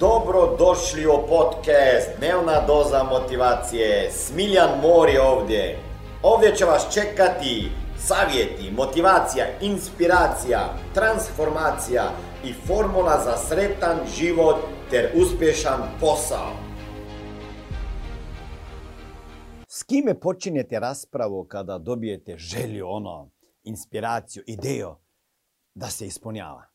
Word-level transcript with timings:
Dobro 0.00 0.56
došli 0.58 1.06
u 1.06 1.26
podcast 1.28 2.08
Dnevna 2.18 2.66
doza 2.66 3.02
motivacije. 3.02 4.10
Smiljan 4.10 4.80
Mor 4.82 5.08
je 5.08 5.22
ovdje. 5.22 5.78
Ovdje 6.22 6.56
će 6.56 6.64
vas 6.64 6.94
čekati 6.94 7.70
savjeti, 7.98 8.70
motivacija, 8.76 9.46
inspiracija, 9.60 10.74
transformacija 10.94 12.10
i 12.44 12.52
formula 12.52 13.20
za 13.24 13.36
sretan 13.36 13.98
život 14.18 14.56
ter 14.90 15.10
uspješan 15.14 15.80
posao. 16.00 16.50
S 19.68 19.82
kime 19.82 20.20
počinjete 20.20 20.80
raspravu 20.80 21.44
kada 21.44 21.78
dobijete 21.78 22.36
želju, 22.38 22.86
ono, 22.88 23.30
inspiraciju, 23.62 24.42
ideju 24.46 24.94
da 25.74 25.86
se 25.86 26.06
ispunjava? 26.06 26.69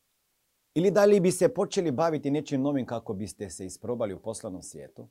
Ili 0.76 0.90
da 0.90 1.04
li 1.04 1.20
bi 1.20 1.30
se 1.30 1.48
počeli 1.48 1.90
baviti 1.90 2.30
nečim 2.30 2.62
novim 2.62 2.86
kako 2.86 3.14
biste 3.14 3.50
se 3.50 3.66
isprobali 3.66 4.14
u 4.14 4.18
poslovnom 4.18 4.62
svijetu? 4.62 5.08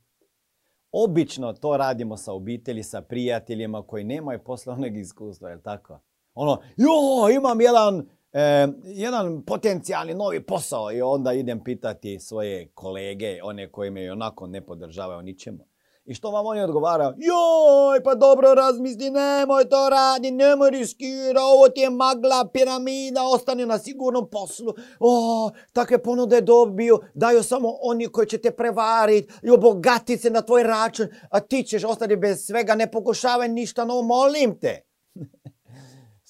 Obično 0.91 1.53
to 1.53 1.77
radimo 1.77 2.17
sa 2.17 2.33
obitelji, 2.33 2.83
sa 2.83 3.01
prijateljima 3.01 3.83
koji 3.83 4.03
nemaju 4.03 4.39
poslovnog 4.43 4.97
iskustva, 5.05 5.49
je 5.49 5.61
tako? 5.61 5.99
Ono, 6.33 6.61
jo, 6.77 7.29
imam 7.37 7.61
jedan, 7.61 8.07
e, 8.33 8.67
jedan 8.83 9.41
potencijalni 9.45 10.13
novi 10.13 10.45
posao 10.45 10.91
i 10.91 11.01
onda 11.01 11.33
idem 11.33 11.63
pitati 11.63 12.19
svoje 12.19 12.71
kolege, 12.73 13.39
one 13.43 13.71
koji 13.71 13.91
me 13.91 14.11
onako 14.11 14.47
ne 14.47 14.61
podržavaju 14.61 15.21
ničemu. 15.21 15.67
I 16.05 16.13
što 16.13 16.31
vam 16.31 16.45
oni 16.45 16.61
odgovaraju? 16.61 17.13
Joj, 17.17 18.03
pa 18.03 18.15
dobro 18.15 18.53
razmisli, 18.53 19.09
nemoj 19.09 19.69
to 19.69 19.89
radi, 19.89 20.31
nemoj 20.31 20.69
riskira, 20.69 21.41
ovo 21.41 21.69
ti 21.69 21.81
je 21.81 21.89
magla, 21.89 22.49
piramida, 22.53 23.23
ostani 23.23 23.65
na 23.65 23.77
sigurnom 23.77 24.29
poslu. 24.29 24.73
O, 24.99 25.49
takve 25.73 26.03
ponude 26.03 26.41
dobiju, 26.41 26.99
daju 27.13 27.43
samo 27.43 27.77
oni 27.81 28.07
koji 28.07 28.27
će 28.27 28.37
te 28.37 28.51
prevariti 28.51 29.33
i 29.43 29.49
obogatiti 29.49 30.17
se 30.17 30.29
na 30.29 30.41
tvoj 30.41 30.63
račun, 30.63 31.07
a 31.29 31.39
ti 31.39 31.63
ćeš 31.63 31.83
ostati 31.83 32.15
bez 32.15 32.45
svega, 32.45 32.75
ne 32.75 32.91
pokušavaj 32.91 33.47
ništa 33.47 33.85
no 33.85 34.01
molim 34.01 34.59
te. 34.59 34.81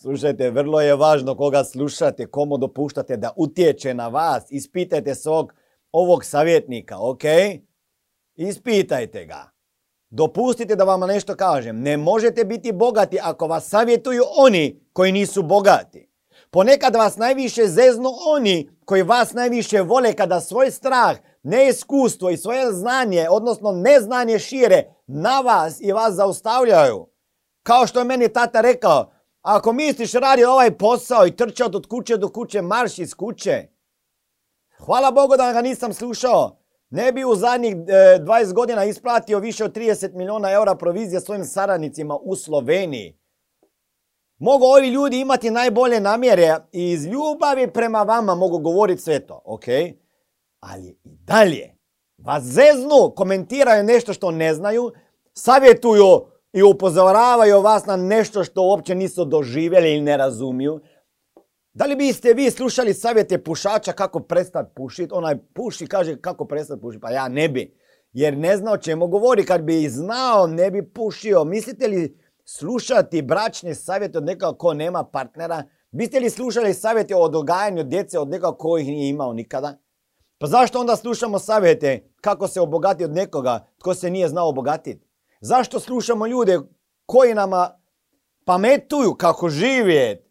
Slušajte, 0.01 0.51
vrlo 0.51 0.81
je 0.81 0.95
važno 0.95 1.35
koga 1.35 1.63
slušate, 1.63 2.27
komu 2.27 2.57
dopuštate 2.57 3.17
da 3.17 3.33
utječe 3.35 3.93
na 3.93 4.07
vas. 4.07 4.43
Ispitajte 4.51 5.15
svog 5.15 5.53
ovog 5.91 6.25
savjetnika, 6.25 6.97
ok? 6.99 7.23
Ispitajte 8.35 9.25
ga. 9.25 9.54
Dopustite 10.15 10.75
da 10.75 10.83
vam 10.83 10.99
nešto 10.99 11.35
kažem. 11.35 11.81
Ne 11.81 11.97
možete 11.97 12.43
biti 12.43 12.71
bogati 12.71 13.19
ako 13.23 13.47
vas 13.47 13.69
savjetuju 13.69 14.23
oni 14.37 14.87
koji 14.93 15.11
nisu 15.11 15.43
bogati. 15.43 16.09
Ponekad 16.51 16.95
vas 16.95 17.17
najviše 17.17 17.67
zeznu 17.67 18.09
oni 18.27 18.69
koji 18.85 19.03
vas 19.03 19.33
najviše 19.33 19.81
vole 19.81 20.13
kada 20.13 20.41
svoj 20.41 20.71
strah, 20.71 21.17
neiskustvo 21.43 22.29
i 22.29 22.37
svoje 22.37 22.71
znanje, 22.71 23.27
odnosno 23.29 23.71
neznanje 23.71 24.39
šire 24.39 24.83
na 25.07 25.39
vas 25.39 25.81
i 25.81 25.91
vas 25.91 26.13
zaustavljaju. 26.13 27.07
Kao 27.63 27.87
što 27.87 27.99
je 27.99 28.05
meni 28.05 28.33
tata 28.33 28.61
rekao, 28.61 29.11
ako 29.41 29.73
misliš 29.73 30.13
radi 30.13 30.43
ovaj 30.43 30.77
posao 30.77 31.27
i 31.27 31.35
trčati 31.35 31.75
od 31.75 31.87
kuće 31.87 32.17
do 32.17 32.29
kuće, 32.29 32.61
marš 32.61 32.99
iz 32.99 33.13
kuće. 33.13 33.67
Hvala 34.85 35.11
Bogu 35.11 35.37
da 35.37 35.53
ga 35.53 35.61
nisam 35.61 35.93
slušao. 35.93 36.64
Ne 36.89 37.11
bi 37.11 37.25
u 37.25 37.35
zadnjih 37.35 37.75
20 37.75 38.49
e, 38.49 38.53
godina 38.53 38.85
isplatio 38.85 39.39
više 39.39 39.63
od 39.63 39.75
30 39.75 40.13
milijuna 40.13 40.51
eura 40.51 40.75
provizije 40.75 41.21
svojim 41.21 41.45
saradnicima 41.45 42.17
u 42.17 42.35
Sloveniji. 42.35 43.17
Mogu 44.37 44.65
ovi 44.65 44.87
ljudi 44.87 45.19
imati 45.19 45.51
najbolje 45.51 45.99
namjere 45.99 46.55
i 46.71 46.91
iz 46.91 47.05
ljubavi 47.05 47.71
prema 47.73 48.03
vama 48.03 48.35
mogu 48.35 48.59
govoriti 48.59 49.01
sve 49.01 49.19
to, 49.19 49.41
ok? 49.45 49.65
Ali 50.59 50.99
i 51.03 51.15
dalje 51.15 51.75
vas 52.17 52.43
zeznu, 52.43 53.13
komentiraju 53.15 53.83
nešto 53.83 54.13
što 54.13 54.31
ne 54.31 54.53
znaju, 54.53 54.91
savjetuju 55.33 56.25
i 56.53 56.63
upozoravaju 56.63 57.61
vas 57.61 57.85
na 57.85 57.95
nešto 57.95 58.43
što 58.43 58.61
uopće 58.61 58.95
nisu 58.95 59.25
doživjeli 59.25 59.91
ili 59.91 60.01
ne 60.01 60.17
razumiju. 60.17 60.81
Da 61.75 61.85
li 61.85 61.95
biste 61.95 62.33
vi 62.33 62.51
slušali 62.51 62.93
savjete 62.93 63.43
pušača 63.43 63.91
kako 63.91 64.19
prestati 64.19 64.71
pušiti? 64.75 65.13
Onaj 65.13 65.35
puši 65.53 65.87
kaže 65.87 66.21
kako 66.21 66.45
prestati 66.45 66.81
pušiti. 66.81 67.01
Pa 67.01 67.11
ja 67.11 67.27
ne 67.27 67.49
bi. 67.49 67.77
Jer 68.13 68.37
ne 68.37 68.57
zna 68.57 68.71
o 68.71 68.77
čemu 68.77 69.07
govori. 69.07 69.45
Kad 69.45 69.61
bi 69.61 69.89
znao 69.89 70.47
ne 70.47 70.71
bi 70.71 70.89
pušio. 70.93 71.43
Mislite 71.43 71.87
li 71.87 72.19
slušati 72.45 73.21
bračne 73.21 73.75
savjete 73.75 74.17
od 74.17 74.23
nekoga 74.23 74.57
ko 74.57 74.73
nema 74.73 75.03
partnera? 75.03 75.63
Biste 75.91 76.19
li 76.19 76.29
slušali 76.29 76.73
savjete 76.73 77.15
o 77.15 77.29
dogajanju 77.29 77.83
djece 77.83 78.19
od 78.19 78.29
nekoga 78.29 78.57
ko 78.57 78.77
ih 78.77 78.87
nije 78.87 79.09
imao 79.09 79.33
nikada? 79.33 79.77
Pa 80.37 80.47
zašto 80.47 80.79
onda 80.79 80.95
slušamo 80.95 81.39
savjete 81.39 82.11
kako 82.21 82.47
se 82.47 82.61
obogati 82.61 83.03
od 83.03 83.11
nekoga 83.11 83.67
tko 83.79 83.93
se 83.93 84.09
nije 84.09 84.29
znao 84.29 84.49
obogatiti? 84.49 85.07
Zašto 85.41 85.79
slušamo 85.79 86.27
ljude 86.27 86.59
koji 87.05 87.33
nama 87.33 87.79
pametuju 88.45 89.13
kako 89.13 89.49
živjeti? 89.49 90.24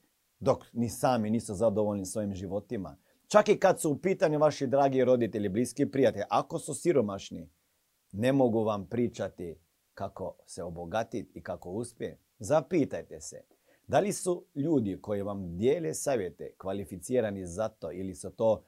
Dok 0.44 0.64
ni 0.72 0.88
sami 0.88 1.30
nisu 1.30 1.54
zadovoljni 1.54 2.06
svojim 2.06 2.34
životima. 2.34 2.96
Čak 3.28 3.48
i 3.48 3.58
kad 3.58 3.80
su 3.80 3.90
u 3.90 3.98
pitanju 3.98 4.38
vaši 4.38 4.66
dragi 4.66 5.04
roditelji, 5.04 5.48
bliski 5.48 5.86
prijatelji, 5.86 6.24
ako 6.28 6.58
su 6.58 6.74
siromašni, 6.74 7.50
ne 8.12 8.32
mogu 8.32 8.64
vam 8.64 8.86
pričati 8.86 9.56
kako 9.94 10.36
se 10.46 10.62
obogatiti 10.62 11.38
i 11.38 11.42
kako 11.42 11.70
uspije. 11.70 12.18
Zapitajte 12.38 13.20
se, 13.20 13.42
da 13.86 14.00
li 14.00 14.12
su 14.12 14.44
ljudi 14.54 14.98
koji 15.00 15.22
vam 15.22 15.56
dijele 15.56 15.94
savjete 15.94 16.52
kvalificirani 16.58 17.46
za 17.46 17.68
to 17.68 17.92
ili 17.92 18.14
su 18.14 18.30
to 18.30 18.62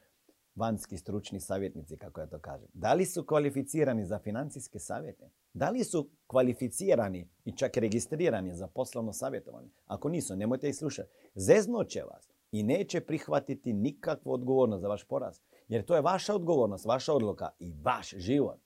vanjski 0.56 0.99
stručni 0.99 1.41
savjetnici, 1.41 1.97
kako 1.97 2.21
ja 2.21 2.27
to 2.27 2.39
kažem. 2.39 2.69
Da 2.75 2.94
li 2.94 3.05
su 3.06 3.25
kvalificirani 3.27 4.05
za 4.05 4.19
financijske 4.19 4.78
savjete? 4.78 5.31
Da 5.53 5.71
li 5.71 5.84
su 5.84 6.11
kvalificirani 6.27 7.28
i 7.44 7.53
čak 7.53 7.77
registrirani 7.77 8.55
za 8.55 8.66
poslovno 8.66 9.12
savjetovanje? 9.12 9.69
Ako 9.87 10.09
nisu, 10.09 10.37
nemojte 10.37 10.69
ih 10.69 10.77
slušati. 10.77 11.11
Zezno 11.34 11.84
će 11.84 12.03
vas 12.03 12.28
i 12.53 12.62
neće 12.62 13.00
prihvatiti 13.00 13.72
nikakvu 13.72 14.33
odgovornost 14.33 14.81
za 14.81 14.89
vaš 14.89 15.05
poraz. 15.05 15.41
Jer 15.69 15.84
to 15.84 15.95
je 15.95 16.00
vaša 16.00 16.34
odgovornost, 16.34 16.84
vaša 16.84 17.12
odluka 17.12 17.49
i 17.59 17.72
vaš 17.83 18.15
život. 18.16 18.66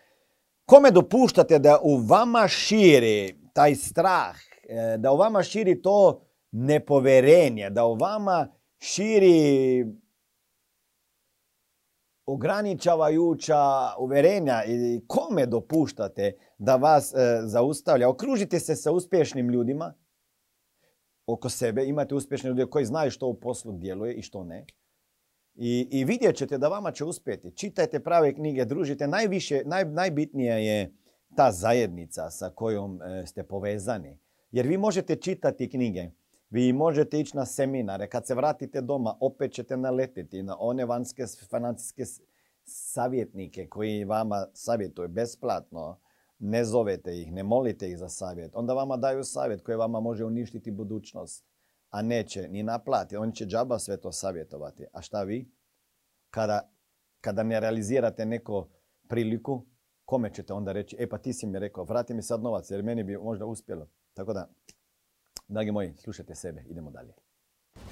kome 0.64 0.90
dopuštate 0.90 1.58
da 1.58 1.78
u 1.82 1.96
vama 1.96 2.48
širi 2.48 3.40
taj 3.52 3.74
strah, 3.74 4.36
e, 4.68 4.96
da 4.98 5.12
u 5.12 5.16
vama 5.16 5.42
širi 5.42 5.82
to 5.82 6.22
nepoverenje, 6.50 7.70
da 7.70 7.86
u 7.86 7.94
vama 7.94 8.48
širi 8.78 9.86
ograničavajuća 12.26 13.94
uverenja 13.98 14.64
i 14.64 15.00
kome 15.06 15.46
dopuštate 15.46 16.32
da 16.58 16.76
vas 16.76 17.14
e, 17.14 17.40
zaustavlja. 17.42 18.08
Okružite 18.08 18.60
se 18.60 18.76
sa 18.76 18.92
uspješnim 18.92 19.50
ljudima 19.50 19.94
oko 21.26 21.48
sebe. 21.48 21.86
Imate 21.86 22.14
uspješne 22.14 22.50
ljude 22.50 22.66
koji 22.66 22.84
znaju 22.84 23.10
što 23.10 23.26
u 23.26 23.34
poslu 23.34 23.72
djeluje 23.72 24.14
i 24.14 24.22
što 24.22 24.44
ne. 24.44 24.66
I, 25.54 25.88
i 25.90 26.04
vidjet 26.04 26.36
ćete 26.36 26.58
da 26.58 26.68
vama 26.68 26.92
će 26.92 27.04
uspjeti. 27.04 27.56
Čitajte 27.56 28.00
prave 28.00 28.34
knjige, 28.34 28.64
družite. 28.64 29.06
Najviše, 29.06 29.62
naj, 29.64 29.84
najbitnije 29.84 30.66
je 30.66 30.92
ta 31.36 31.52
zajednica 31.52 32.30
sa 32.30 32.50
kojom 32.50 33.02
e, 33.02 33.26
ste 33.26 33.42
povezani. 33.42 34.18
Jer 34.50 34.66
vi 34.66 34.78
možete 34.78 35.16
čitati 35.16 35.70
knjige, 35.70 36.10
vi 36.50 36.72
možete 36.72 37.20
ići 37.20 37.36
na 37.36 37.46
seminare. 37.46 38.08
Kad 38.08 38.26
se 38.26 38.34
vratite 38.34 38.80
doma, 38.80 39.16
opet 39.20 39.52
ćete 39.52 39.76
naletiti 39.76 40.42
na 40.42 40.56
one 40.58 40.84
vanjske 40.84 41.24
financijske 41.50 42.02
savjetnike 42.64 43.68
koji 43.68 44.04
vama 44.04 44.46
savjetuju 44.52 45.08
besplatno. 45.08 45.98
Ne 46.38 46.64
zovete 46.64 47.20
ih, 47.20 47.32
ne 47.32 47.42
molite 47.42 47.88
ih 47.88 47.98
za 47.98 48.08
savjet. 48.08 48.50
Onda 48.54 48.74
vama 48.74 48.96
daju 48.96 49.24
savjet 49.24 49.62
koji 49.62 49.76
vama 49.76 50.00
može 50.00 50.24
uništiti 50.24 50.70
budućnost. 50.70 51.44
A 51.90 52.02
neće 52.02 52.48
ni 52.48 52.62
naplati. 52.62 53.16
On 53.16 53.32
će 53.32 53.46
džaba 53.46 53.78
sve 53.78 54.00
to 54.00 54.12
savjetovati. 54.12 54.84
A 54.92 55.02
šta 55.02 55.22
vi? 55.22 55.50
Kada, 56.30 56.70
kada 57.20 57.42
ne 57.42 57.60
realizirate 57.60 58.26
neko 58.26 58.68
priliku, 59.08 59.66
kome 60.04 60.34
ćete 60.34 60.52
onda 60.52 60.72
reći, 60.72 60.96
e 60.98 61.08
pa 61.08 61.18
ti 61.18 61.32
si 61.32 61.46
mi 61.46 61.58
rekao, 61.58 61.84
vrati 61.84 62.14
mi 62.14 62.22
sad 62.22 62.42
novac 62.42 62.70
jer 62.70 62.82
meni 62.82 63.04
bi 63.04 63.18
možda 63.18 63.46
uspjelo. 63.46 63.88
Tako 64.14 64.32
da, 64.32 64.48
dragi 65.48 65.70
moji, 65.70 65.94
slušajte 65.96 66.34
sebe, 66.34 66.64
idemo 66.68 66.90
dalje. 66.90 67.14